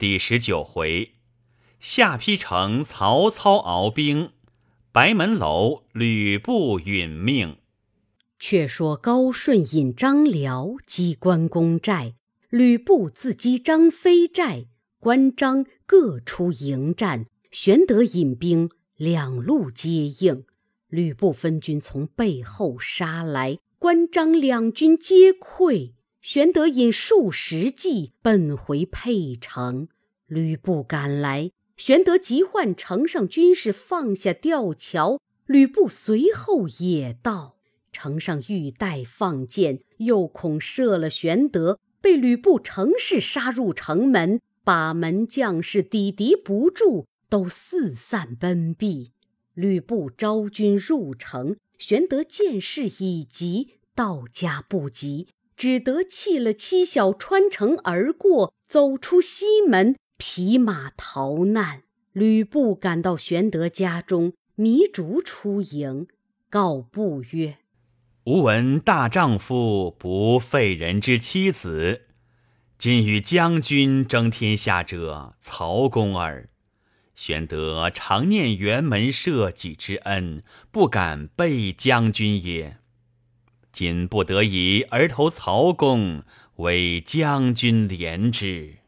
[0.00, 1.16] 第十九回，
[1.78, 4.30] 下邳城曹操鏖兵，
[4.92, 7.58] 白门楼吕布殒命。
[8.38, 12.14] 却说高顺引张辽击关公寨，
[12.48, 14.64] 吕布自击张飞寨，
[14.98, 17.26] 关张各出迎战。
[17.50, 20.46] 玄德引兵两路接应，
[20.88, 25.92] 吕布分军从背后杀来，关张两军皆溃。
[26.20, 29.88] 玄德引数十骑奔回沛城，
[30.26, 37.56] 吕布赶来，玄德急唤城上军士放下吊桥，吕布随后也到。
[37.90, 49.12] 城上欲待放箭，又恐射了玄德，被吕布乘势杀入城门，把门将士抵敌不住，都四散奔避。
[49.54, 55.26] 吕布招军入城，玄德见势已急，到家不及。
[55.60, 61.82] 只得弃了妻小，穿城而过，走出西门，匹马逃难。
[62.12, 66.06] 吕布赶到玄德家中，糜竺出迎，
[66.48, 67.58] 告布曰
[68.24, 72.06] ：“吾闻大丈夫不废人之妻子，
[72.78, 76.48] 今与将军争天下者，曹公耳。
[77.14, 82.78] 玄德常念辕门社稷之恩，不敢背将军也。”
[83.72, 86.22] 今不得已而投曹公，
[86.56, 88.78] 为将军怜之。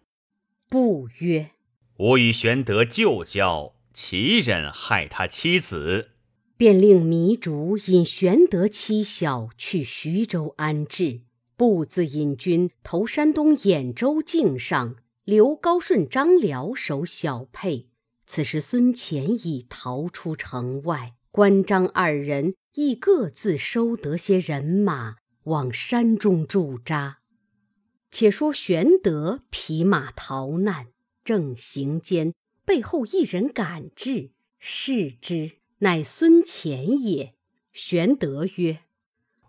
[0.68, 1.50] 不曰
[1.98, 6.10] ：“吾与玄德旧交，其忍害他妻子？”
[6.56, 11.22] 便令糜竺引玄德妻小去徐州安置，
[11.56, 17.88] 步自引军投山东兖州境上，留高顺、张辽守小沛。
[18.24, 22.54] 此时孙乾已逃出城外，关张二人。
[22.74, 27.18] 亦各自收得些人马，往山中驻扎。
[28.10, 30.88] 且说玄德匹马逃难，
[31.24, 32.34] 正行间，
[32.64, 37.34] 背后一人赶至，视之，乃孙乾也。
[37.72, 38.80] 玄德曰：“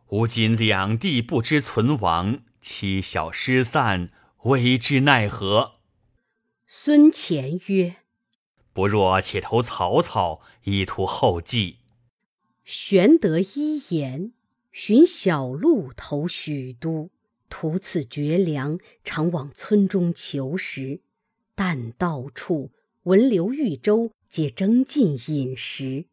[0.09, 4.09] 吾今两地不知存亡，妻小失散，
[4.43, 5.75] 为之奈何？”
[6.67, 7.97] 孙乾曰
[8.73, 11.79] ：“不若且投曹操，以图后继。”
[12.65, 14.31] 玄德依言，
[14.71, 17.09] 寻小路投许都，
[17.49, 21.01] 途次绝粮，常往村中求食。
[21.55, 22.71] 但到处
[23.03, 26.05] 闻刘豫州皆争进饮食。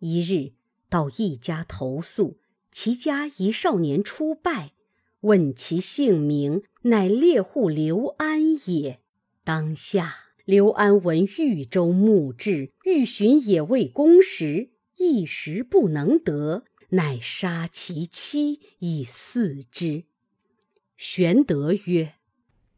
[0.00, 0.52] 一日
[0.90, 2.36] 到一家投宿，
[2.70, 4.72] 其家一少年出拜，
[5.20, 9.00] 问其姓名，乃猎户刘安也。
[9.44, 10.14] 当下
[10.44, 14.68] 刘安闻豫州募至，欲寻野味供食。
[15.00, 20.04] 一时不能得，乃杀其妻以饲之。
[20.98, 22.16] 玄德曰：“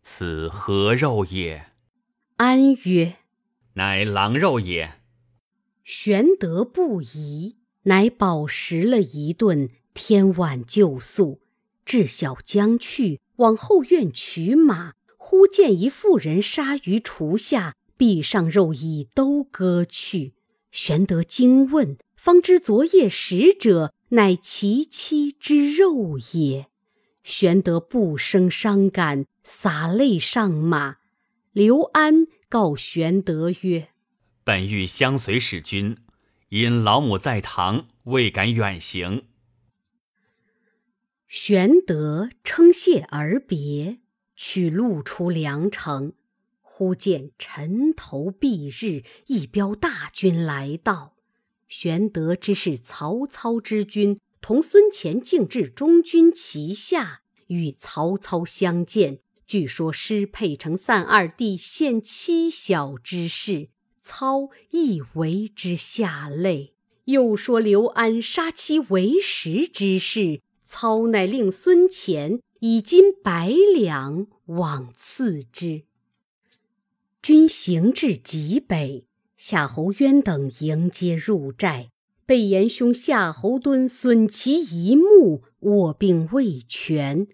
[0.02, 1.72] 此何肉也？”
[2.38, 3.16] 安曰
[3.74, 5.00] ：“乃狼肉也。”
[5.82, 11.40] 玄德不疑，乃饱食了一顿，天晚就宿。
[11.84, 20.34] 至晓将去，往后院取马，忽见一妇人杀于厨下，臂上肉已都割去。
[20.70, 21.98] 玄德惊问。
[22.24, 26.68] 方知昨夜食者，乃其妻之肉也。
[27.24, 30.98] 玄德不生伤感，洒泪上马。
[31.50, 33.88] 刘安告玄德曰
[34.44, 35.96] ：“本欲相随使君，
[36.50, 39.24] 因老母在堂，未敢远行。”
[41.26, 43.98] 玄德称谢而别，
[44.36, 46.12] 取路出梁城，
[46.60, 51.11] 忽见尘头蔽日，一彪大军来到。
[51.72, 59.20] 玄德之是曹操之军，同孙乾竟至中军旗下，与曹操相见。
[59.46, 63.70] 据说失沛城散二弟献妻小之事，
[64.02, 66.74] 操亦为之下泪。
[67.06, 75.84] 又说刘安杀妻为食之事，操乃令孙乾以金百两往赐之。
[77.22, 79.06] 军行至极北。
[79.44, 81.90] 夏侯渊等迎接入寨，
[82.24, 87.26] 被严兄夏侯惇损其一目，卧病未全。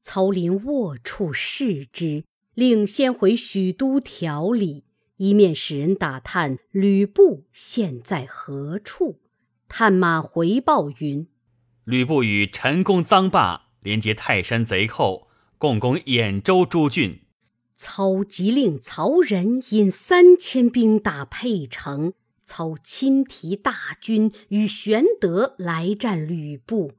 [0.00, 2.22] 曹林卧处视之，
[2.54, 4.84] 令先回许都调理，
[5.16, 9.18] 一面使人打探吕布现在何处。
[9.66, 11.26] 探马回报云：
[11.82, 15.26] 吕布与陈宫、臧霸连接泰山贼寇，
[15.58, 17.22] 共攻兖州诸郡。
[17.76, 26.92] 操即令曹仁引三千兵打沛城，操亲提大军与玄德来战吕布。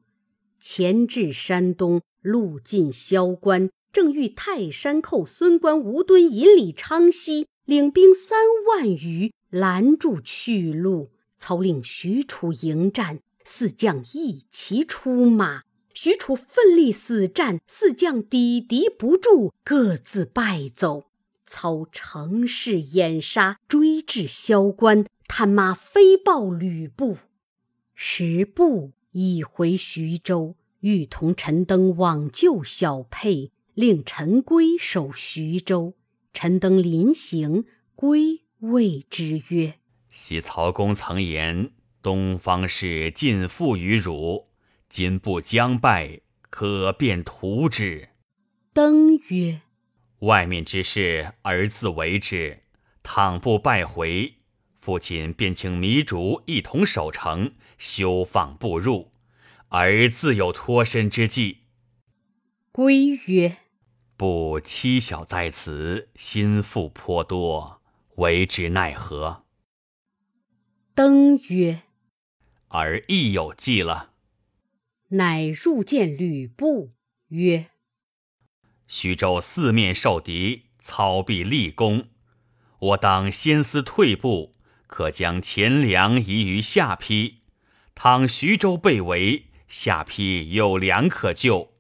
[0.60, 8.38] 前至山东，路尽萧关，正遇泰山寇孙关吴敦引李昌西领兵三
[8.68, 11.10] 万余拦住去路，
[11.40, 15.62] 操令许褚迎战，四将一齐出马。
[16.00, 21.08] 许褚奋力死战，四将抵敌不住，各自败走。
[21.48, 27.18] 操乘势掩杀，追至萧关，探马飞报吕布。
[27.96, 35.96] 时布已回徐州，欲同陈登往救小沛，令陈规守徐州。
[36.32, 37.66] 陈登临行，
[37.96, 39.80] 归谓之曰
[40.12, 41.72] ：“昔曹公曾言，
[42.04, 44.46] 东方氏尽附于汝。”
[44.90, 48.10] 今不将败，可便图之。
[48.74, 49.62] 登曰
[50.20, 52.62] ：“外面之事，儿自为之。
[53.04, 54.36] 倘不败回，
[54.80, 59.12] 父亲便请糜竺一同守城，休放不入，
[59.70, 61.64] 儿自有脱身之计。”
[62.72, 63.58] 归曰
[64.16, 67.82] ：“不妻小在此，心腹颇多，
[68.16, 69.44] 为之奈何？”
[70.96, 71.84] 登曰
[72.70, 74.14] ：“儿亦有计了。”
[75.10, 76.90] 乃入见吕布，
[77.30, 77.68] 曰
[78.88, 82.10] ：“徐州四面受敌，操必立功。
[82.80, 84.54] 我当先思退步，
[84.86, 87.40] 可将钱粮移于下邳。
[87.96, 91.74] 倘徐州被围，下邳有粮可救。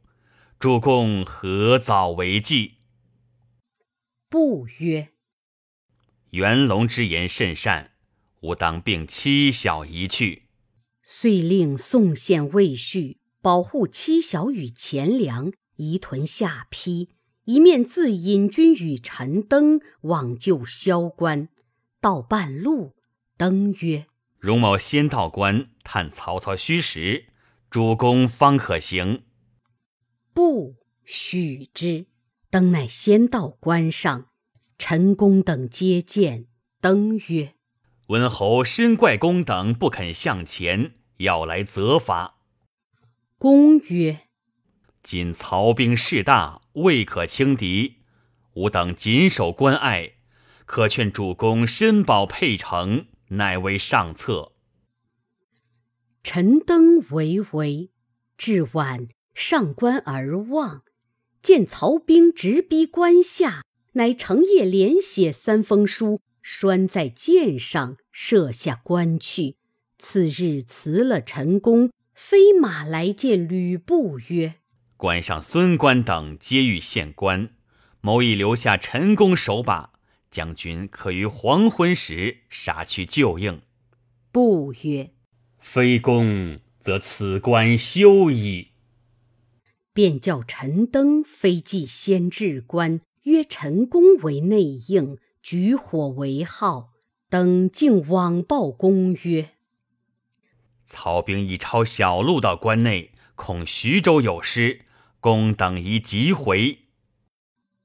[0.57, 2.75] 主公何早为计？”
[4.29, 5.09] 不曰
[6.31, 7.91] ：“元龙之言甚善，
[8.39, 10.43] 吾当并妻小一去。”
[11.09, 17.07] 遂令宋宪魏续保护妻小与钱粮，移屯下邳，
[17.45, 21.47] 一面自引军与陈登往救萧关。
[22.01, 22.93] 到半路，
[23.37, 24.07] 登曰
[24.37, 27.27] ：“容某先到关探曹操虚实，
[27.69, 29.23] 主公方可行。”
[30.35, 30.75] 不
[31.05, 32.07] 许之。
[32.49, 34.27] 登乃先到关上，
[34.77, 36.47] 陈公等接见。
[36.81, 37.53] 登曰：
[38.07, 42.37] 文侯深怪公等不肯向前，要来责罚。
[43.37, 44.21] 公曰
[45.03, 47.97] ：“今曹兵势大，未可轻敌。
[48.53, 50.13] 吾等谨守关隘，
[50.65, 54.53] 可劝主公申保沛城，乃为上策。”
[56.23, 57.91] 陈登为为，
[58.37, 60.83] 至晚上关而望，
[61.41, 66.21] 见曹兵直逼关下，乃成夜连写三封书。
[66.41, 69.56] 拴在箭上，射下关去。
[69.97, 74.55] 次日辞了陈宫，飞马来见吕布，曰
[74.95, 77.49] ：“关上孙关等皆欲献关，
[78.01, 79.93] 某已留下陈宫守把，
[80.29, 83.61] 将军可于黄昏时杀去救应。”
[84.31, 85.11] 布曰
[85.57, 88.69] ：“非公，则此关休矣。”
[89.93, 95.17] 便叫陈登飞骑先至关，约陈宫为内应。
[95.41, 96.89] 举火为号，
[97.29, 99.51] 登竟往报公曰
[100.87, 104.81] ：“曹兵已抄小路到关内，恐徐州有失，
[105.19, 106.79] 公等宜急回。”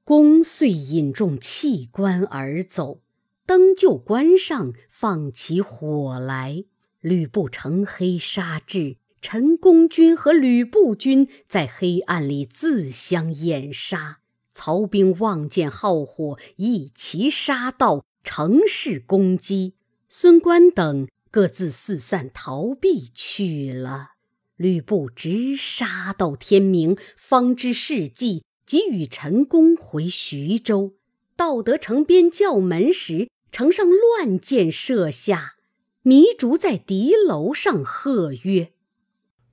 [0.05, 3.01] 公遂引众弃关而走。
[3.45, 6.63] 登就关上放起火来，
[7.01, 14.19] 吕布乘黑杀至，陈宫军和吕布军在黑暗里自相掩杀。
[14.53, 19.75] 曹兵望见浩火，一齐杀到，乘势攻击。
[20.07, 24.11] 孙关等各自四散逃避去了。
[24.55, 30.93] 吕布直杀到天明，方知事迹，即与陈宫回徐州。
[31.35, 35.55] 到得城边叫门时，城上乱箭射下。
[36.03, 38.73] 糜竺在敌楼上喝曰：“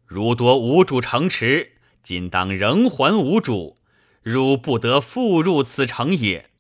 [0.05, 3.79] 汝夺吴主城池，今当仍还吴主。”
[4.23, 6.51] 汝不得复入此城也。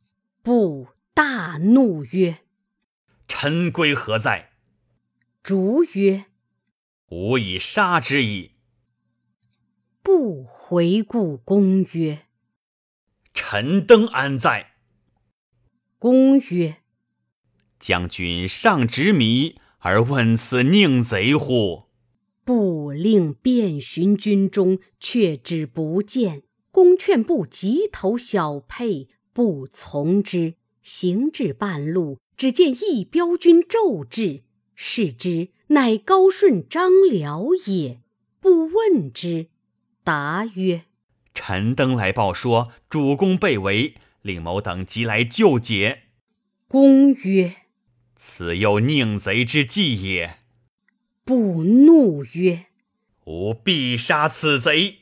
[0.42, 2.38] 布大怒曰
[3.28, 4.48] ：“臣归何在？”
[5.42, 6.26] 卒曰
[7.10, 8.52] ：“吾以杀之矣。”
[10.02, 12.26] 不回顾公曰
[13.34, 14.72] ：“臣登安在？”
[15.98, 16.76] 公曰
[17.80, 21.84] ：“将军尚执迷而问此宁贼乎？”
[22.44, 26.42] 不令遍寻军中，却只不见。
[26.72, 30.54] 公劝不急投小沛，不从之。
[30.82, 34.42] 行至半路，只见一彪军骤至，
[34.82, 38.00] 视之，乃高顺、张辽也。
[38.40, 39.48] 不问之，
[40.02, 40.84] 答曰
[41.34, 46.04] ：“陈登来报说，主公被围，令某等即来救解。”
[46.66, 47.56] 公曰
[48.16, 50.38] ：“此又宁贼之计也。”
[51.26, 52.68] 不怒曰
[53.26, 55.00] ：“吾必杀此贼。”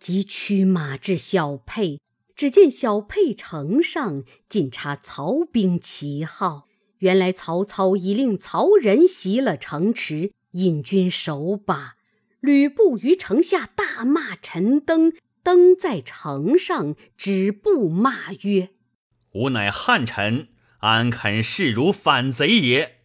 [0.00, 2.00] 即驱马至小沛，
[2.34, 6.66] 只见小沛城上尽插曹兵旗号。
[6.98, 11.96] 原来曹操已令曹仁袭了城池，引军守把。
[12.40, 15.12] 吕布于城下大骂陈登，
[15.42, 18.70] 登在城上止步骂曰
[19.34, 20.48] ：“吾乃汉臣，
[20.78, 22.98] 安肯视如反贼也？”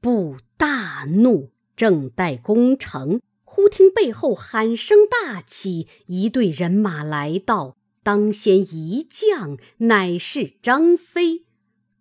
[0.00, 7.76] 布大怒，正待攻城，忽听背后喊声大起，一队人马来到。
[8.02, 11.44] 当先一将，乃是张飞。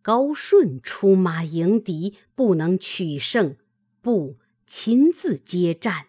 [0.01, 3.55] 高顺出马迎敌，不能取胜，
[4.01, 6.07] 不亲自接战。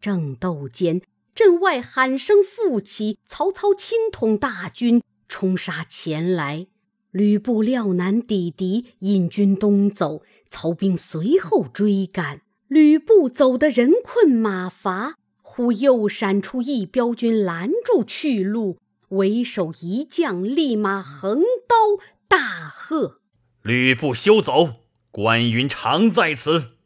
[0.00, 1.02] 正斗间，
[1.34, 6.66] 阵外喊声复起，曹操亲统大军冲杀前来。
[7.10, 12.42] 吕布料难抵敌，引军东走，曹兵随后追赶。
[12.68, 18.78] 吕布走得人困马乏，忽又闪出一彪军拦住去路。
[19.10, 22.38] 为首一将立马横刀大
[22.68, 23.20] 喝
[23.66, 24.74] ：“吕布休走！
[25.10, 26.76] 关云长在此！”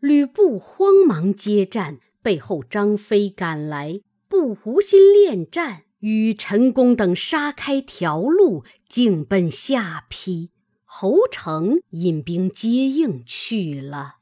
[0.00, 10.50] 吕布慌忙接战，背后张飞赶来，不无心恋战，与陈宫等杀开条路，径奔下邳。
[10.84, 14.16] 侯成引兵接应去了。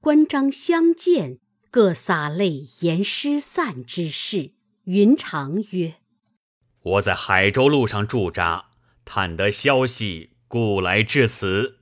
[0.00, 4.52] 关张相见，各洒泪言失散之事。
[4.84, 5.96] 云长曰。
[6.80, 8.70] 我在海州路上驻扎，
[9.04, 11.76] 探得消息，故来至此。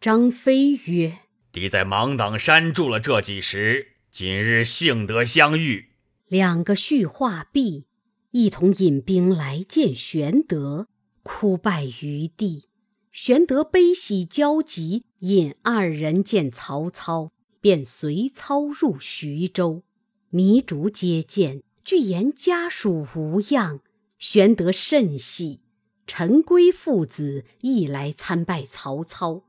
[0.00, 1.20] 张飞曰
[1.52, 5.90] ：“敌在芒砀山住了这几时，今日幸得相遇。”
[6.28, 7.84] 两个叙话毕，
[8.32, 10.88] 一同引兵来见玄德，
[11.22, 12.64] 哭拜于地。
[13.12, 19.84] 玄德悲喜交集，引二人见曹操，便随操入徐州。
[20.32, 23.80] 糜竺接见，具言家属无恙。
[24.18, 25.60] 玄德甚喜，
[26.06, 29.44] 陈规父子亦来参拜曹操。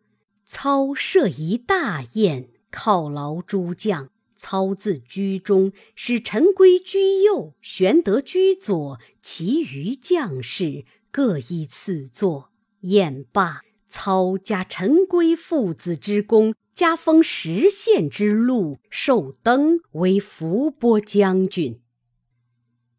[0.46, 4.10] 操设一大宴，犒劳诸将。
[4.38, 12.52] 操自居中，使陈规居右，玄德居左，其余将士各依次坐。
[12.82, 21.80] 宴罢，操加陈规父子之功，加封十县之禄，授登为伏波将军。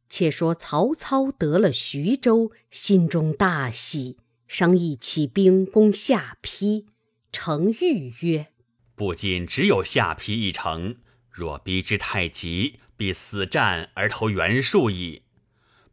[0.09, 6.87] 且说曹操得了徐州，心中大喜，商议起兵攻下邳。
[7.33, 8.47] 程昱曰
[8.95, 10.97] ：“不仅只有下邳一城，
[11.31, 15.23] 若逼之太急，必死战而投袁术矣。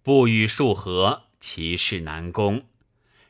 [0.01, 2.63] 不与数合，其势难攻。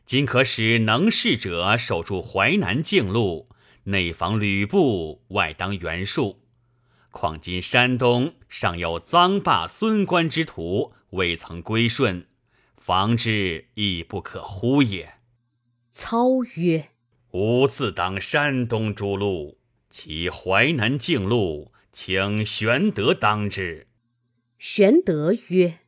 [0.05, 3.47] 今可使能事者守住淮南境路，
[3.85, 6.41] 内防吕布，外当袁术。”
[7.13, 12.25] 况今山东尚有臧霸、孙关之徒未曾归顺，
[12.75, 15.13] 防之亦不可忽也。
[15.91, 16.89] 操曰
[17.31, 19.59] ：“吾自当山东诸路，
[19.91, 23.85] 其淮南境路，请玄德当之。”
[24.57, 25.81] 玄德曰：“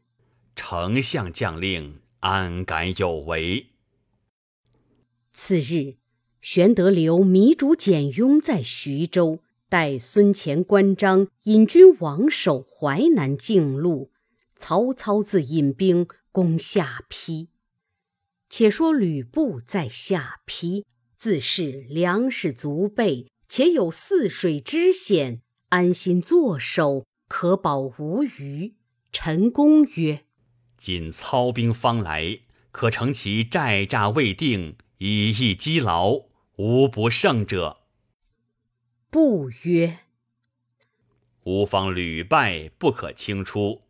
[0.55, 3.71] 丞相将令，安敢有违？”
[5.33, 5.95] 次日，
[6.39, 9.39] 玄德留糜竺、简雍在徐州。
[9.67, 14.11] 待孙乾、关张引军王守淮南境路，
[14.55, 17.49] 曹操自引兵攻下邳。
[18.47, 20.85] 且说吕布在下邳，
[21.17, 28.75] 自是粮食足备，且有泗水之险，安心坐守，可保无虞。
[29.11, 30.25] 陈宫曰
[30.77, 32.41] ：“今操兵方来，
[32.71, 36.25] 可乘其寨栅未定，以逸击劳，
[36.57, 37.81] 无不胜者。”
[39.15, 39.99] 不曰
[41.47, 43.83] ：“吾方屡败，不可轻出。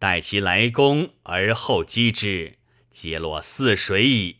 [0.00, 2.58] 待其来攻，而后击之，
[2.90, 4.38] 皆落泗水矣。”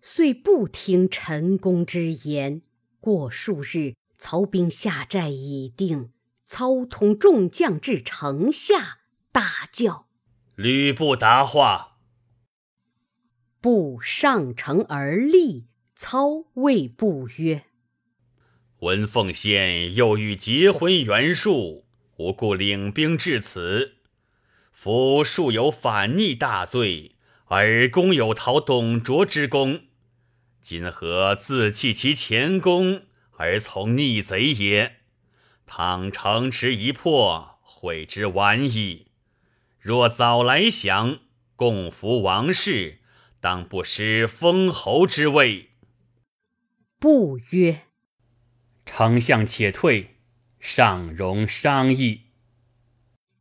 [0.00, 2.62] 遂不听陈宫之言。
[2.98, 6.14] 过数日，曹兵下寨已定。
[6.46, 9.00] 操统众将至城下，
[9.30, 10.08] 大叫
[10.56, 11.98] ：“吕布答话！”
[13.60, 15.66] 布上城而立。
[15.94, 17.66] 操谓布曰：
[18.80, 21.84] 文奉先又欲结婚袁术，
[22.16, 23.96] 无故领兵至此。
[24.72, 27.16] 夫术有反逆大罪，
[27.48, 29.82] 而公有讨董卓之功，
[30.62, 35.00] 今何自弃其前功而从逆贼也？
[35.66, 39.08] 倘城池一破，悔之晚矣。
[39.78, 41.18] 若早来降，
[41.54, 43.00] 共扶王室，
[43.40, 45.72] 当不失封侯之位。
[46.98, 47.89] 不曰。
[48.92, 50.16] 丞相且退，
[50.58, 52.22] 尚容商议。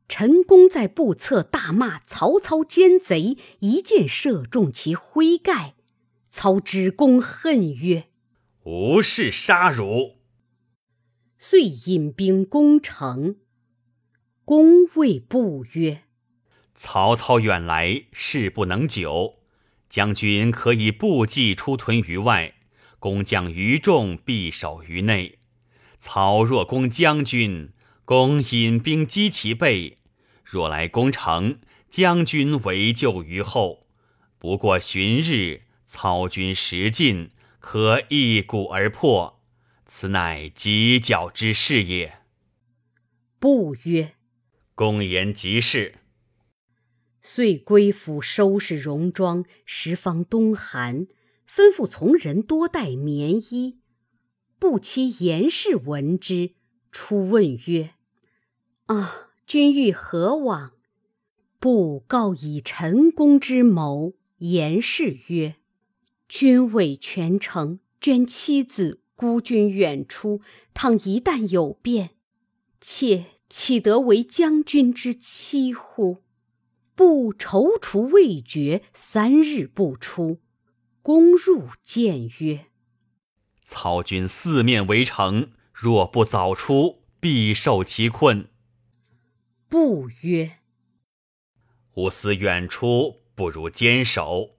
[0.08, 5.74] 陈宫在步侧大骂曹操奸贼，一箭射中其盔盖。
[6.30, 8.06] 操之公恨曰
[8.64, 10.20] ：“无事杀汝。”
[11.38, 13.38] 遂引兵攻城。
[14.46, 16.04] 公谓不曰
[16.74, 19.40] ：“曹操远来，事不能久。
[19.90, 22.54] 将军可以部骑出屯于外，
[23.00, 25.39] 工将于众必守于内。
[26.00, 27.72] 曹若攻将军，
[28.06, 29.98] 公引兵击其背。”
[30.44, 31.60] 若来攻城，
[31.92, 33.86] 将军围救于后。
[34.40, 37.30] 不过旬日，操军食尽，
[37.60, 39.42] 可一鼓而破。
[39.86, 42.20] 此乃犄角之势也。
[43.38, 44.14] 不曰
[44.74, 45.96] ：“公言极是。”
[47.22, 49.46] 遂归府收拾戎装。
[49.66, 51.08] 时方冬寒，
[51.48, 53.79] 吩咐从人多带棉衣。
[54.60, 56.52] 不期严氏闻之，
[56.92, 57.92] 出问曰
[58.88, 60.74] ：“啊！”君欲何往？
[61.60, 64.14] 不告以陈宫之谋。
[64.38, 65.56] 言氏曰
[66.30, 70.42] ：“君为权臣，捐妻子，孤军远出，
[70.76, 72.12] 倘一旦有变，
[72.80, 76.18] 妾岂得为将军之妻乎？”
[76.94, 80.40] 不踌躇未决，三日不出。
[81.02, 82.68] 公入见曰
[83.70, 88.50] ：“曹军四面围城，若不早出，必受其困。”
[89.70, 90.58] 不曰
[91.94, 94.56] ：“吾思远出，不如坚守。”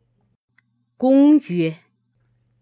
[0.96, 1.80] 公曰：“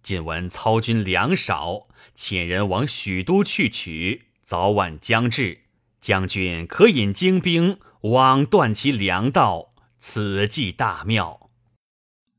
[0.03, 5.65] 近闻操军粮少，遣人往许都去取，早晚将至。
[6.01, 11.51] 将军可引精兵往断其粮道，此计大妙。”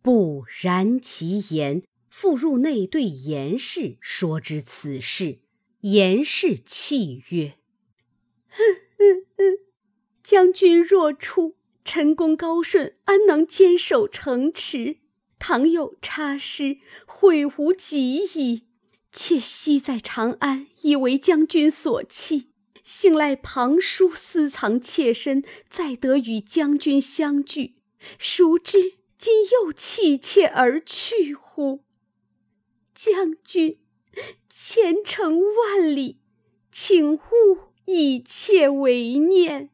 [0.02, 5.40] 不然其言，复入内对严氏说之此事。
[5.82, 7.54] 严氏泣曰
[8.50, 8.58] ：“哼
[8.98, 9.58] 哼哼！”
[10.24, 14.98] 将军若出，陈宫高顺安能坚守城池？
[15.40, 18.64] 倘有差失，悔无及矣。
[19.12, 22.50] 妾昔在长安，以为将军所弃，
[22.84, 27.76] 幸赖庞叔私藏妾身，再得与将军相聚。
[28.20, 31.86] 孰知今又弃妾而去乎？
[33.02, 33.78] 将军，
[34.50, 36.18] 前程万里，
[36.70, 37.20] 请勿
[37.86, 39.70] 以妾为念。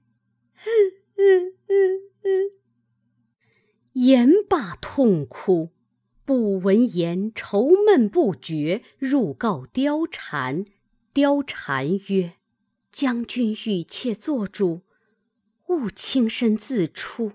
[3.94, 5.72] 言罢痛哭，
[6.24, 10.64] 不闻言愁闷不绝，入告貂蝉。
[11.12, 12.34] 貂蝉曰
[12.94, 14.82] ：“将军与妾做主，
[15.70, 17.32] 勿轻身自出。”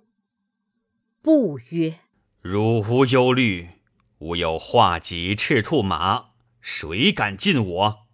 [1.21, 1.99] 不曰
[2.43, 3.80] ：“汝无忧虑，
[4.21, 8.07] 吾有画戟赤兔马，谁敢近我？”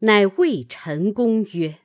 [0.00, 1.78] 乃谓陈宫曰。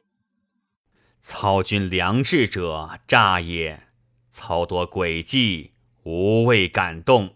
[1.21, 3.87] 操军良智者诈也，
[4.29, 5.71] 操多诡计，
[6.03, 7.35] 无谓感动。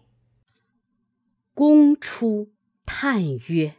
[1.52, 2.52] 公出
[2.86, 3.74] 叹曰：“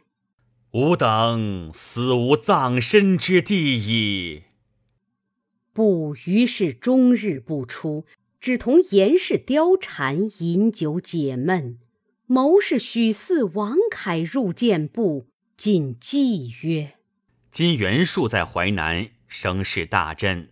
[0.72, 4.42] 吾等死无葬身之地矣。”
[5.72, 8.04] 不于是终日不出，
[8.40, 11.78] 只同严氏、貂蝉饮酒解闷。
[12.28, 16.94] 谋士许嗣、王凯入见部，进计曰
[17.52, 20.50] ：“今袁术在淮南。”声势大振，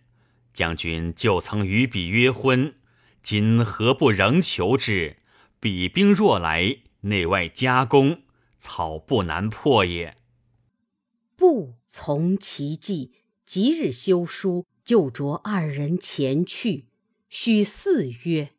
[0.53, 2.75] 将军就曾与彼约婚，
[3.21, 5.17] 今何不仍求之？
[5.59, 8.21] 彼兵若来，内外夹攻，
[8.59, 10.15] 草不难破也。
[11.35, 13.11] 不从其计，
[13.45, 16.85] 即日修书，就着二人前去。
[17.29, 18.51] 许嗣曰：“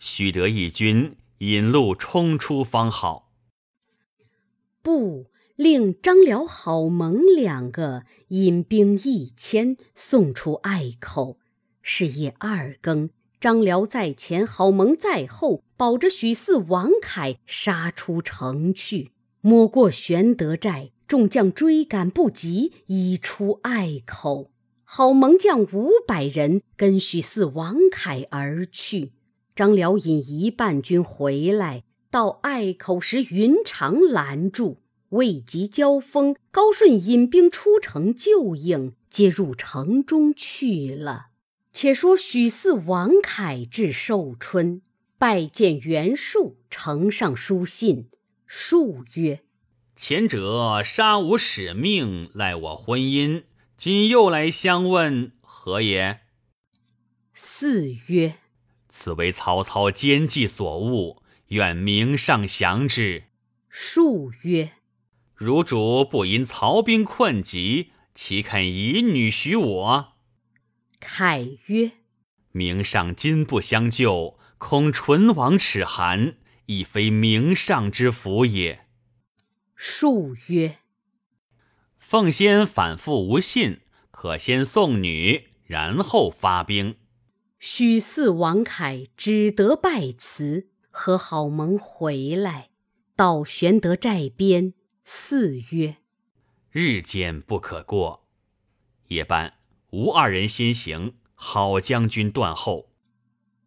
[0.00, 3.32] 须得一军引路冲出方好。”
[4.82, 5.26] 不。
[5.56, 11.38] 令张辽、郝萌两个引兵一千送出隘口。
[11.80, 13.08] 是夜二更，
[13.40, 19.12] 张辽在前，郝萌在后，保着许四、王凯杀出城去。
[19.40, 24.50] 摸过玄德寨，众将追赶不及，已出隘口。
[24.84, 29.12] 郝萌将五百人跟许四、王凯而去。
[29.56, 34.82] 张辽引一半军回来，到隘口时，云长拦住。
[35.10, 41.28] 未及交锋，高顺引兵出城救应，皆入城中去了。
[41.72, 44.82] 且说许嗣、王凯至寿春，
[45.16, 48.10] 拜见袁术，呈上书信。
[48.46, 49.40] 术曰
[49.96, 53.44] ：“前者杀吾使命，赖我婚姻，
[53.78, 56.20] 今又来相问，何也？”
[57.32, 58.34] 四曰
[58.98, 63.24] ：“此为曹操奸计所误，愿明上降之。”
[63.68, 64.72] 数曰。
[65.34, 70.14] 汝主不因曹兵困急，岂肯以女许我？
[70.98, 71.90] 凯曰
[72.52, 78.86] ：“明上今不相救，恐唇亡齿寒，亦非明上之福也。”
[79.76, 80.78] 数曰
[82.00, 83.80] ：“奉先反复无信，
[84.10, 86.96] 可先送女，然后发兵。”
[87.58, 92.70] 许四、王凯只得拜辞，和郝萌回来，
[93.16, 95.96] 到玄德寨边，四曰
[96.70, 98.26] ：“日间不可过。”
[99.08, 99.54] 夜半，
[99.90, 102.92] 吴二人先行，郝将军断后。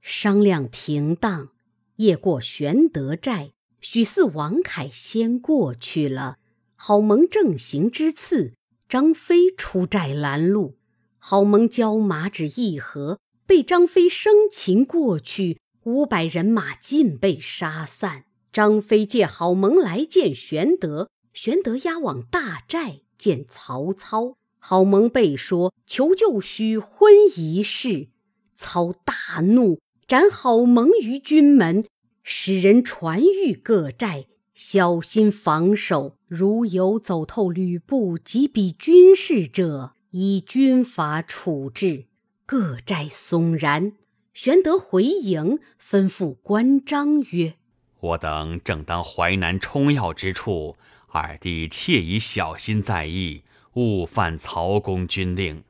[0.02, 1.50] 商量停当，
[1.98, 3.52] 夜过玄德寨。
[3.82, 6.38] 许四、王凯先过去了。
[6.76, 8.54] 郝萌正行之次，
[8.88, 10.78] 张飞出寨拦路。
[11.18, 18.26] 郝萌交马只一合，被张飞生擒过去，五百人马尽被杀散。
[18.54, 24.36] 张飞借郝蒙来见玄德，玄德押往大寨见曹操。
[24.60, 28.10] 郝萌被说求救许婚一事，
[28.56, 31.86] 操大怒，斩郝萌于军门。
[32.22, 36.18] 使人传谕各寨，小心防守。
[36.28, 42.06] 如有走透吕布及彼军士者，以军法处置。
[42.52, 43.94] 各寨悚然。
[44.34, 47.54] 玄德回营，吩咐关张曰
[48.02, 50.76] ：“我等正当淮南冲要之处，
[51.10, 53.44] 二弟切宜小心在意，
[53.76, 55.64] 勿犯曹公军令。”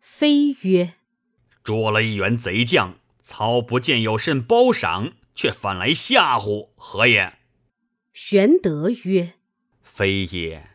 [0.00, 0.94] 飞曰
[1.62, 7.34] ：“捉了一员贼将，曹不见有甚褒赏。”却反来吓唬，何也？
[8.14, 9.34] 玄德曰
[9.82, 10.70] ：“非也。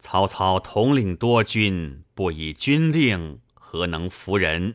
[0.00, 3.38] 曹操统领多军，不以军令，
[3.72, 4.74] 何能服人？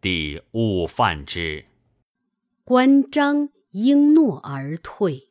[0.00, 1.66] 弟勿犯之。”
[2.66, 5.28] 关张应诺而退。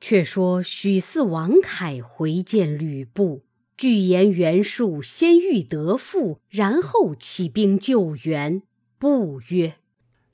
[0.00, 3.44] 却说许嗣、王凯回见吕布，
[3.76, 8.62] 据言袁术先欲得父，然后起兵救援。
[8.98, 9.74] 布曰：“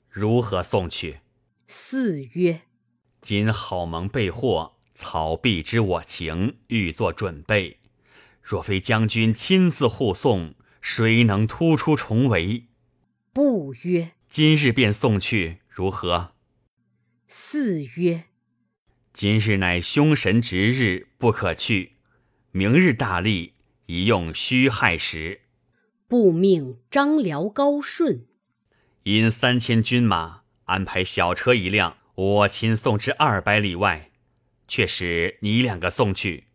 [0.09, 1.19] 如何送去？”
[1.67, 2.61] 四曰
[3.21, 7.79] ：“今郝蒙被获，曹必知我情，欲作准备。
[8.41, 10.53] 若非将军亲自护送，
[10.87, 12.67] 谁能突出重围？”
[13.33, 16.35] 不曰：“今日便送去，如何？”
[17.27, 18.25] 四曰
[19.11, 21.93] ：“今日乃凶神值日，不可去。
[22.51, 23.55] 明日大利，
[23.87, 25.41] 宜用虚亥时。”
[26.07, 28.27] 不命张辽、高顺
[29.03, 30.43] 因三千军马。
[30.65, 34.11] 安排小车一辆，我亲送至二百里外，
[34.67, 36.45] 却使你两个送去。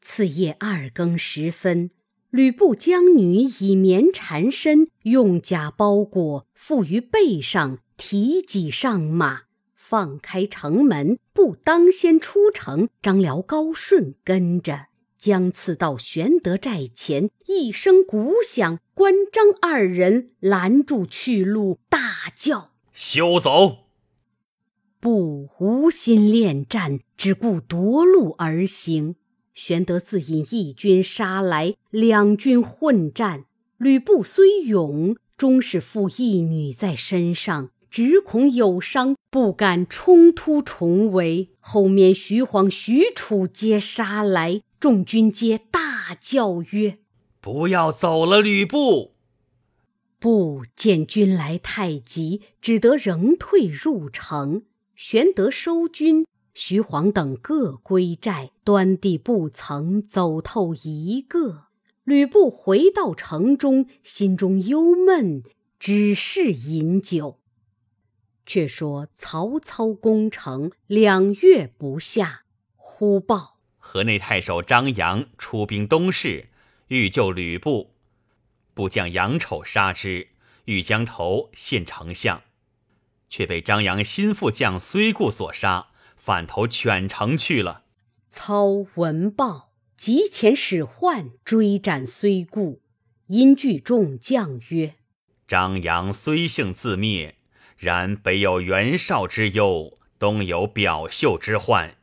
[0.00, 1.90] 次夜二更时分，
[2.30, 12.90] 吕布将女以棉缠身，用甲包裹，缚于背上，提戟上马，放开城门，不当先出城。
[13.00, 22.72] 张辽、高顺跟着，将刺到玄德寨前，一声鼓响，关张二人拦住去路，大叫。
[22.92, 23.86] 休走！
[25.00, 29.14] 不无心恋战，只顾夺路而行。
[29.58, 33.46] 玄德自引一军杀来，两军混战。
[33.76, 41.48] 吕布虽勇，终是负一女在身上，只恐有伤，不敢冲突重围。
[41.58, 46.98] 后面徐晃、许褚皆杀来，众军皆大叫曰
[47.42, 49.14] ：“不要走了，吕布！”
[50.20, 54.62] 不见军来太急，只得仍退入城。
[54.94, 56.24] 玄德收军，
[56.60, 61.66] 徐晃等各归寨，端地不曾走透一个。
[62.02, 65.44] 吕布回到城中，心中忧闷，
[65.78, 67.38] 只是饮酒。
[68.44, 72.42] 却说曹操攻城两月不下，
[72.74, 76.48] 忽报河内太守张扬出兵东市，
[76.88, 77.94] 欲救吕布。
[78.74, 80.30] 部将杨丑杀之，
[80.64, 82.42] 欲将头献丞相，
[83.28, 85.87] 却被张扬心腹将崔固所杀，
[86.18, 87.84] 反投犬城去了。
[88.28, 92.82] 操闻报，急遣使唤追斩虽故，
[93.28, 94.96] 因惧众将曰
[95.48, 97.36] ：“张扬虽性自灭，
[97.78, 101.96] 然北有袁绍之忧，东有表秀之患，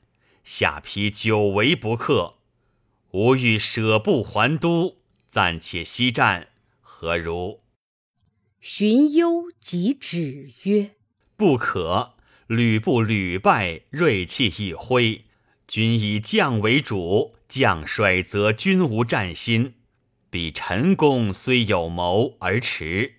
[0.44, 2.36] 下邳久为不克，
[3.12, 4.98] 吾欲舍不还都，
[5.30, 6.48] 暂且息战。”
[6.82, 7.62] 何如？
[8.60, 10.96] 荀攸即止曰
[11.38, 12.15] ：“不可！
[12.48, 15.26] 吕布屡败，锐气已灰。
[15.68, 19.74] 君以将为主，将衰则君无战心。
[20.30, 23.16] 彼陈宫虽有谋而迟，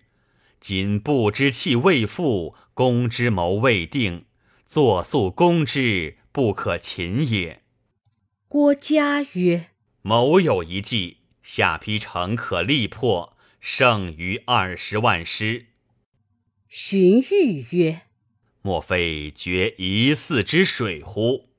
[0.60, 4.26] 今不知气未复，攻之谋未定，
[4.66, 7.62] 作速攻之，不可擒也。”
[8.46, 9.70] 郭嘉曰
[10.02, 15.66] ：“谋有一计，下邳城可力破。”胜于二十万师。
[16.68, 18.02] 荀彧曰
[18.66, 21.50] ：“莫非决一寺之水乎？”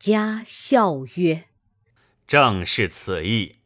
[0.00, 1.44] 家笑曰
[2.26, 3.58] ：“正是此意。”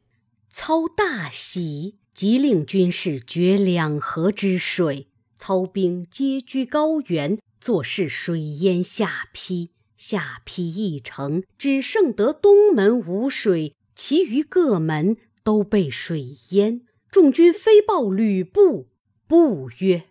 [0.52, 5.09] 操大喜，即令军士决两河之水。
[5.38, 9.70] 操兵皆居高原，坐视水淹下邳。
[9.96, 16.83] 下邳一城，只剩得东门无水，其余各门都被水淹。
[17.11, 18.90] 众军飞报吕布，
[19.26, 20.04] 布曰：“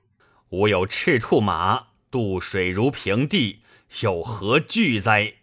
[0.49, 3.61] 吾有赤兔马，渡水如平地，
[4.01, 5.35] 有何惧哉？”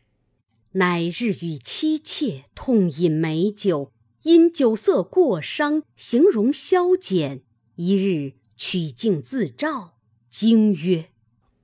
[0.73, 7.43] 乃日与妻妾痛饮美酒，因酒色过伤，形容消减。
[7.77, 9.99] 一日取镜自照，
[10.31, 11.11] 惊曰：“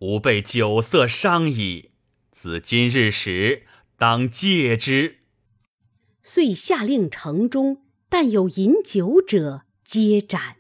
[0.01, 1.91] 吾被酒色伤矣。”
[2.33, 5.19] 自今日始，当戒之。
[6.23, 10.57] 遂下令城中，但有饮酒者，皆斩。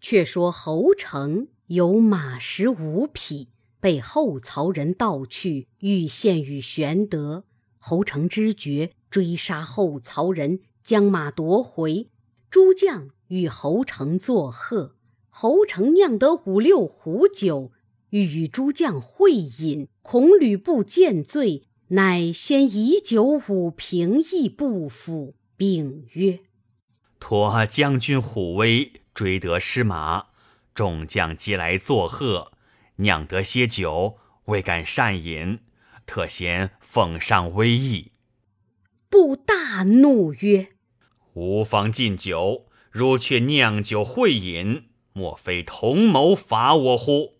[0.00, 7.44] 却说侯成有马十五匹，被后曹人盗去，欲献与玄德。
[7.76, 12.08] 侯成知觉，追杀后曹人，将马夺回。
[12.50, 14.94] 诸将与侯成作贺，
[15.28, 17.70] 侯成酿得五六壶酒。
[18.08, 26.40] 欲与诸将会饮，恐吕布见醉，乃先以酒五瓶，亦不服，并曰
[27.20, 30.28] ：“托将军虎威，追得失马，
[30.78, 32.52] 众将皆来作贺，
[32.98, 35.58] 酿得些酒，未敢善饮，
[36.06, 38.12] 特先奉上威意。”
[39.10, 40.68] 布大怒曰
[41.34, 47.38] ：“吾方禁酒，如却酿酒会饮，莫非同谋伐我乎？”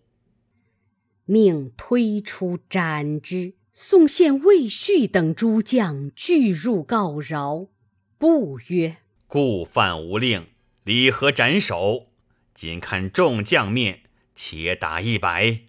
[1.23, 3.53] 命推出斩之。
[3.73, 7.67] 宋宪、魏续等诸将俱入告饶。
[8.17, 10.47] 不曰：“故犯无令，
[10.83, 12.08] 理何斩首？
[12.61, 14.01] 今看众将面，
[14.35, 15.61] 且打一百。”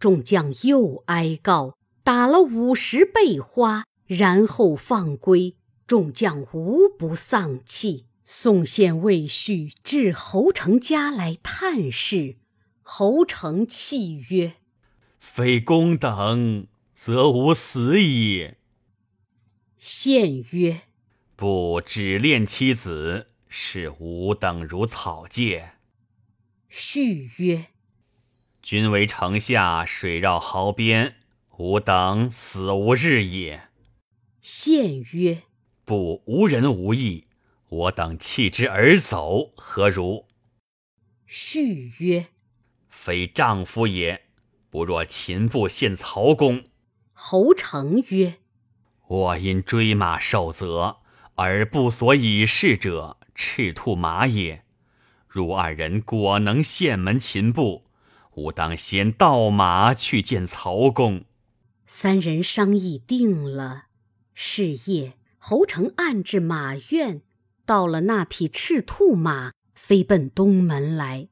[0.00, 5.54] 众将又哀告，打了五十倍花，然后放归。
[5.86, 8.06] 众将无不丧气。
[8.26, 12.38] 宋宪、魏续至侯成家来探视，
[12.82, 14.54] 侯成泣曰。
[15.20, 18.54] 非公等，则无死矣。
[19.78, 20.80] 献曰
[21.36, 25.74] ：“不只恋妻子，是吾等如草芥。”
[26.72, 27.66] 续曰
[28.62, 31.16] ：“君为城下，水绕壕边，
[31.58, 33.68] 吾等死无日也。”
[34.40, 35.42] 献曰
[35.84, 37.26] ：“不无人无义，
[37.68, 40.28] 我等弃之而走，何如？”
[41.26, 42.28] 续曰
[42.88, 44.28] ：“非丈夫也。”
[44.70, 46.66] 不若秦部献曹公。
[47.12, 48.38] 侯成曰
[49.08, 50.98] ：“我因追马受责，
[51.34, 54.64] 而不所以事者，赤兔马也。
[55.30, 57.84] 如二人果能献门擒步，
[58.34, 61.24] 吾当先盗马去见曹公。”
[61.86, 63.84] 三人商议定了。
[64.34, 67.22] 是夜，侯成暗至马院，
[67.64, 71.28] 到了那匹赤兔马，飞奔东门来。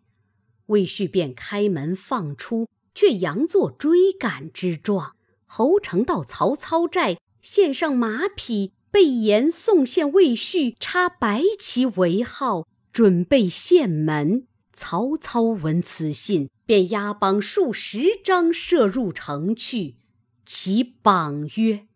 [0.67, 2.69] 魏续便开门放出。
[2.99, 5.15] 却佯作追赶之状。
[5.47, 12.67] 侯成到曹操寨，献上马匹，被言宋献、魏续插白旗为号，
[12.99, 14.49] 准备献门。
[14.73, 19.99] 曹操闻此信，便押榜数十张，射入城去。
[20.45, 21.87] 其榜曰：“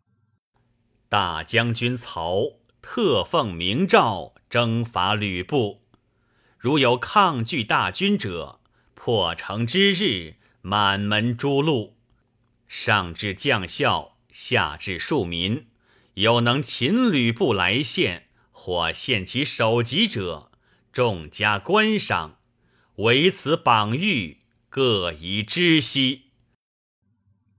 [1.10, 5.82] 大将军曹特奉明诏，征伐吕布。
[6.56, 8.60] 如有抗拒大军者，
[8.94, 11.94] 破城之日。”满门诛戮，
[12.68, 15.66] 上至将校，下至庶民，
[16.14, 20.51] 有能擒吕布来献，或献其首级者，
[20.92, 22.38] 众加观赏。
[22.96, 24.36] 唯此榜谕，
[24.68, 26.24] 各宜知悉。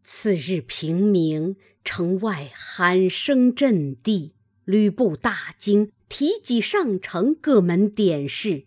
[0.04, 4.34] 次日平明，城外喊声震地，
[4.66, 8.66] 吕布大惊，提戟上城，各门点视。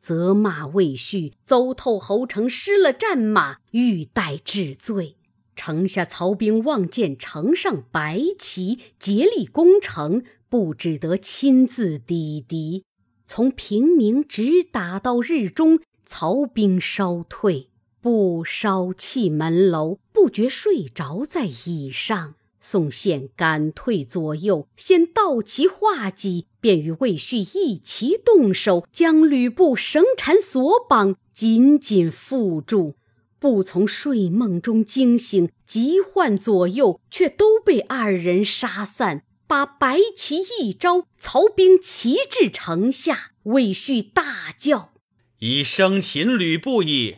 [0.00, 5.16] 责骂魏续邹透侯成失了战马，欲待治罪。
[5.54, 12.84] 城下曹兵望见城上白旗，竭力攻城，不只得亲自抵敌。
[13.28, 17.68] 从平明直打到日中，曹兵稍退，
[18.00, 22.34] 不烧弃门楼，不觉睡着在椅上。
[22.58, 32.94] 宋宪赶退左右，先倒其画戟，便与魏续一齐动手，将吕布绳缠索绑，紧紧缚住。
[33.38, 39.22] 不从睡梦中惊醒，急唤左右，却都被二人杀散。
[39.48, 44.92] 把白旗一招，曹兵齐至城下，魏续大叫
[45.40, 47.16] ：“以生擒吕布矣！”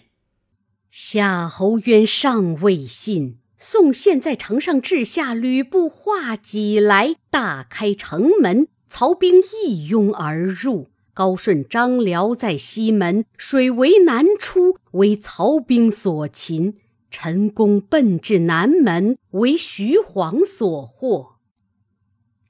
[0.90, 10.88] 夏侯渊尚未信，宋宪在城上掷下吕布画戟来，大开城门，曹兵一拥而入。
[11.12, 16.76] 高顺、张辽在西门，水为南出，为曹兵所擒。
[17.10, 21.29] 陈宫奔至南门，为徐晃所获。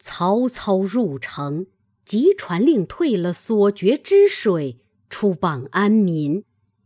[0.00, 1.66] 曹操入城，
[2.04, 6.44] 即传令退了所决之水，出榜安民。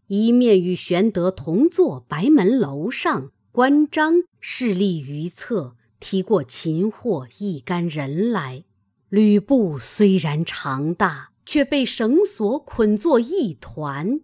[0.09, 8.65] 一面与玄德同坐白门楼上，关张势力于侧，提过擒获一干人来。
[9.09, 14.21] 吕布虽然长大，却被绳索捆作一团。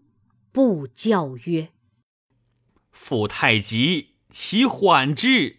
[0.53, 1.71] 布叫曰
[2.91, 5.59] ：“父太急，其缓之。”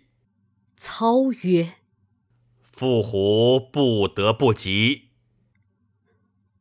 [0.76, 1.76] 操曰
[2.82, 5.10] ：“父虎不得不急。”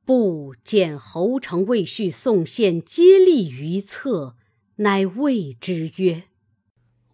[0.05, 4.37] 不见侯成、魏续、宋宪皆立于侧，
[4.77, 6.25] 乃谓之曰：“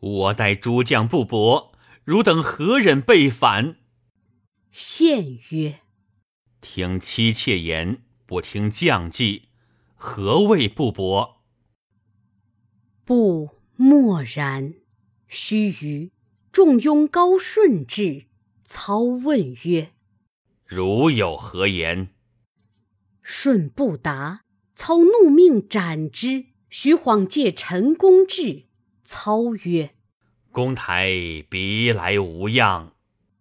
[0.00, 1.70] 我待诸将不薄，
[2.02, 3.76] 汝等何忍背反？”
[4.72, 5.82] 宪曰
[6.60, 9.50] ：“听妻妾言，不听将计，
[9.94, 11.42] 何谓不薄？”
[13.06, 14.74] 不默然。
[15.28, 16.10] 须臾，
[16.50, 18.26] 仲雍、高顺至，
[18.66, 19.92] 操问曰
[20.66, 22.08] ：“汝有何言？”
[23.22, 24.42] 舜不答，
[24.74, 26.46] 操怒命斩之。
[26.68, 28.64] 徐晃借陈宫至，
[29.04, 29.94] 操曰
[30.50, 31.10] ：“公台
[31.48, 32.92] 别来无恙。”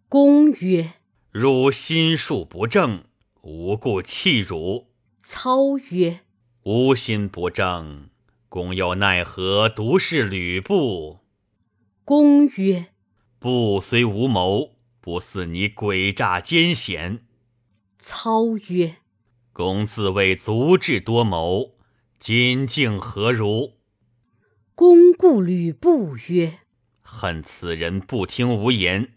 [0.08, 0.94] 公曰
[1.34, 3.04] ：“汝心术不正，
[3.42, 4.92] 无故弃汝。”
[5.24, 6.20] 操曰
[6.64, 8.10] ：“吾心不正，
[8.48, 11.22] 公又奈何独是吕布？”
[12.06, 12.94] 公曰
[13.40, 14.75] ：“布虽无谋，
[15.06, 17.28] 不似你诡诈奸险。”
[18.00, 18.96] 操曰。
[19.54, 21.76] 公自谓足智多谋，
[22.18, 23.74] 今竟何如？
[24.74, 26.62] 公顾吕布曰
[27.04, 29.14] ：“恨此人不听吾言，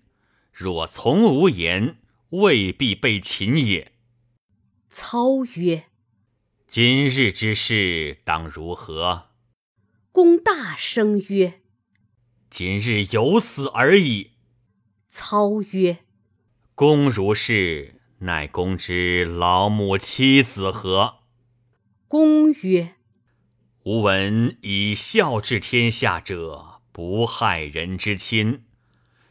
[0.53, 1.97] 若从吾言，
[2.29, 3.93] 未必被擒也。”
[4.91, 5.87] 操曰
[6.69, 9.31] ：“今日之事当如何？”
[10.13, 11.63] 公大声曰
[12.51, 14.33] ：“今日有死而已。”
[15.09, 15.99] 操曰
[16.75, 21.19] ：“公如是。”乃公之老母妻子何？
[22.09, 22.97] 公曰
[23.85, 28.63] ：“吾闻以孝治天下者，不害人之亲；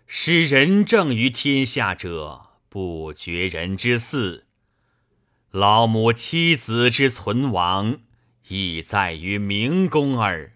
[0.05, 4.43] 使仁政于天下者，不绝人之嗣。
[5.51, 7.99] 老母妻子之存亡，
[8.47, 10.53] 亦在于明公耳。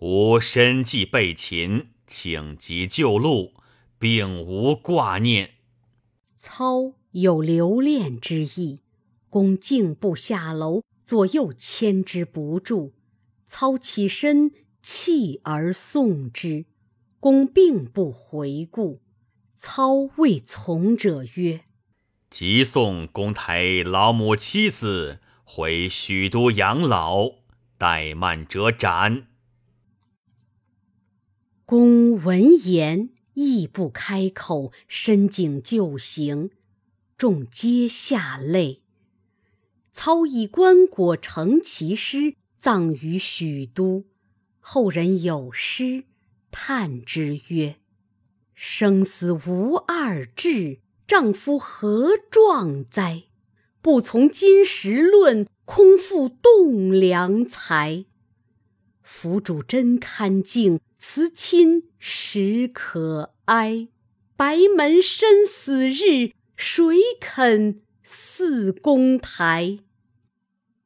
[0.00, 3.54] 吾身既被擒，请急救路，
[3.98, 5.50] 并无挂念。”
[6.36, 6.94] 操。
[7.12, 8.80] 有留恋之意，
[9.30, 12.92] 公径步下楼，左右牵之不住。
[13.48, 16.66] 操起身，弃而送之。
[17.18, 19.00] 公并不回顾。
[19.54, 21.64] 操谓从者曰
[22.28, 27.30] ：“即送公台老母妻子回许都养老，
[27.78, 29.26] 怠慢者斩。”
[31.64, 33.08] 公闻言，
[33.40, 36.50] 亦不开口，深颈就行。
[37.16, 38.82] 众皆下泪。
[39.92, 44.04] 操以棺椁成其尸，葬于许都。
[44.58, 46.02] 后人有诗
[46.50, 47.76] 叹之曰
[48.56, 53.22] ：“生死无二志，丈夫何壮哉？
[53.80, 58.04] 不从金石论，空负栋梁材。
[59.02, 63.88] 府主真堪敬，辞亲实可哀。
[64.36, 66.82] 白门生死日。”谁
[67.20, 69.78] 肯似公台？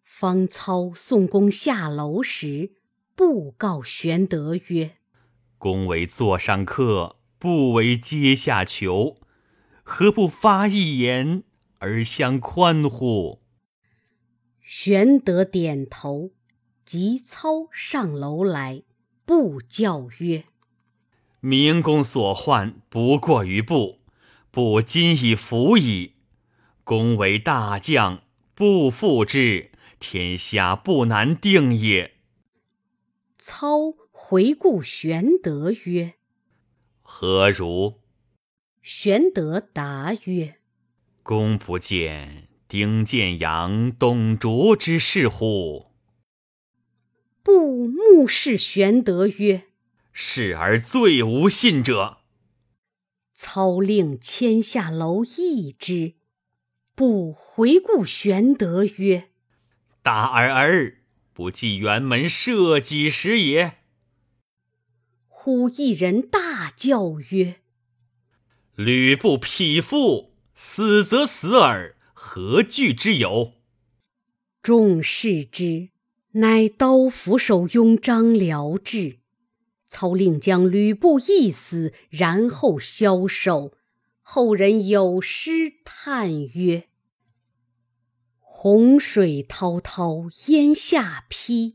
[0.04, 2.72] 方操送公下楼时，
[3.14, 4.98] 布告玄德曰
[5.56, 9.16] ：“公为座上客，不为阶下囚，
[9.82, 11.42] 何不发一言
[11.78, 13.40] 而相宽乎？”
[14.60, 16.32] 玄德点头，
[16.84, 18.82] 即操上楼来。
[19.32, 20.44] 布教曰
[21.40, 24.00] ：“明公所患，不过于布。”
[24.52, 26.12] 布今已服矣。
[26.84, 28.24] 公为大将，
[28.54, 32.12] 不复之，天下不难定也。
[33.38, 36.16] 操回顾玄德曰
[37.00, 38.02] ：“何如？”
[38.84, 40.56] 玄德答曰
[41.24, 45.86] ：“公不见丁建阳、董卓之事乎？”
[47.42, 49.64] 不目视玄德曰
[50.12, 52.18] ：“是而最无信者。”
[53.34, 56.14] 操令牵下楼，一之。
[56.94, 59.30] 不回顾玄德曰
[60.02, 60.98] ：“大儿儿，
[61.32, 63.78] 不计辕门射戟时也。”
[65.26, 67.62] 忽一人大叫曰
[68.76, 73.54] ：“吕布匹夫，死则死耳，何惧之有？”
[74.62, 75.88] 众视之，
[76.32, 79.18] 乃刀斧手拥张辽至。
[79.88, 83.72] 操令将吕布缢死，然后枭首。
[84.22, 86.84] 后人有诗叹曰
[88.38, 91.74] ：“洪水滔滔烟下邳，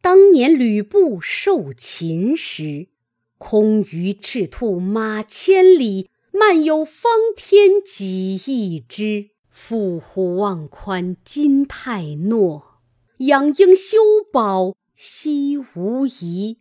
[0.00, 2.88] 当年吕布受秦时。
[3.38, 9.30] 空余赤兔马千里，漫游方天几亿只。
[9.48, 12.67] 伏虎望宽金太诺，
[13.18, 13.98] 养鹰修
[14.32, 16.58] 堡西无疑。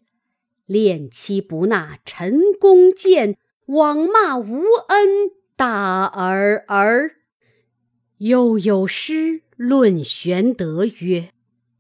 [0.65, 3.37] 恋妻不纳陈宫谏，
[3.67, 7.17] 枉骂无恩大儿儿。”
[8.19, 11.29] 又有诗论玄德曰：“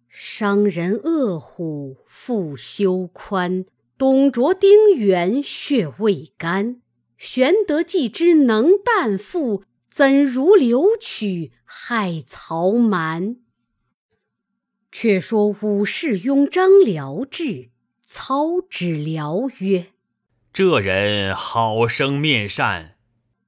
[0.07, 3.65] 商人恶虎复修宽。”
[3.97, 6.83] 董卓丁原血未干，
[7.17, 13.37] 玄德既知能旦父，怎如留取害曹瞒？
[14.99, 17.69] 却说武士拥张辽至，
[18.01, 19.91] 操指辽曰
[20.51, 22.97] ：“这人好生面善。”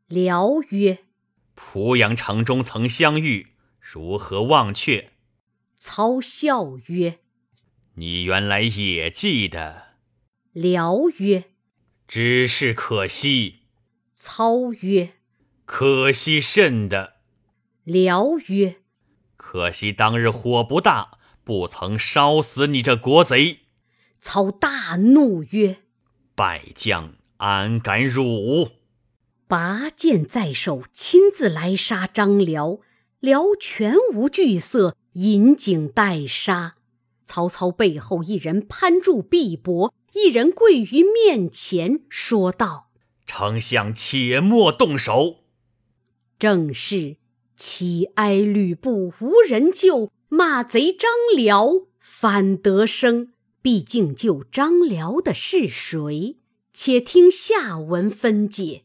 [0.07, 0.99] 辽曰
[1.57, 5.13] ：“濮阳城中曾相遇，如何忘却？”
[5.79, 7.17] 操笑曰
[7.97, 9.93] ：“你原来也记得。”
[10.53, 11.45] 辽曰
[12.07, 13.61] ：“只是可惜。”
[14.13, 15.13] 操曰
[15.65, 17.15] ：“可惜甚的。”
[17.85, 18.75] 辽曰
[19.35, 21.17] ：“可惜当日火不大，
[21.49, 23.61] 不曾烧死你这国贼。”
[24.21, 25.77] 操大怒曰
[26.35, 28.69] ：“败将安敢辱！”
[29.49, 32.81] 拔剑在手，亲自来杀张辽。
[33.19, 36.75] 辽全无惧色，引颈待杀。
[37.25, 39.91] 曹操背后一人攀住臂膊。
[40.13, 42.91] 一人跪于面前，说道
[43.25, 45.37] ：“丞相且莫动手。”
[46.37, 47.17] 正是
[47.55, 53.33] 岂哀吕布无人救，骂贼张辽反得生。
[53.61, 56.37] 毕竟救张辽的是谁？
[56.71, 58.83] 且听下文分解。